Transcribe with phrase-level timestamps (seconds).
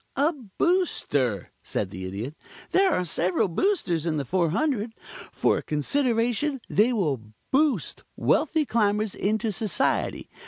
[0.15, 2.33] "A Booster," said the Idiot.
[2.71, 4.93] "There are several Boosters in the 400.
[5.31, 10.27] For a consideration they will boost wealthy Climbers into Society.